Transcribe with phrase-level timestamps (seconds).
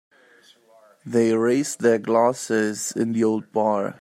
[1.05, 3.89] They raised their glasses in the old bar.